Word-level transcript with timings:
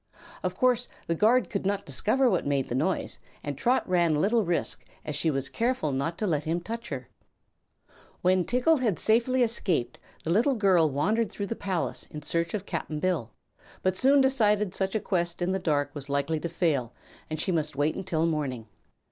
Of 0.41 0.55
course 0.57 0.87
the 1.05 1.13
guard 1.13 1.47
could 1.51 1.63
not 1.63 1.85
discover 1.85 2.27
what 2.27 2.43
made 2.47 2.69
the 2.69 2.73
noise 2.73 3.19
and 3.43 3.55
Trot 3.55 3.87
ran 3.87 4.15
little 4.19 4.43
risk, 4.43 4.83
as 5.05 5.15
she 5.15 5.29
was 5.29 5.47
careful 5.47 5.91
not 5.91 6.17
to 6.17 6.25
let 6.25 6.45
him 6.45 6.59
touch 6.59 6.89
her. 6.89 7.07
When 8.23 8.43
Tiggle 8.43 8.79
had 8.79 8.97
safely 8.97 9.43
escaped, 9.43 9.99
the 10.23 10.31
little 10.31 10.55
girl 10.55 10.89
wandered 10.89 11.29
through 11.29 11.45
the 11.45 11.55
palace 11.55 12.07
in 12.09 12.23
search 12.23 12.55
of 12.55 12.65
Cap'n 12.65 12.99
Bill, 12.99 13.29
but 13.83 13.95
soon 13.95 14.21
decided 14.21 14.73
such 14.73 14.95
a 14.95 14.99
quest 14.99 15.39
in 15.39 15.51
the 15.51 15.59
dark 15.59 15.93
was 15.93 16.09
likely 16.09 16.39
to 16.39 16.49
fail 16.49 16.95
and 17.29 17.39
she 17.39 17.51
must 17.51 17.75
wait 17.75 17.93
until 17.95 18.25
morning. 18.25 18.67